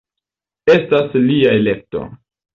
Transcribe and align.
Estas 0.75 1.13
lia 1.27 1.53
elekto. 1.61 2.05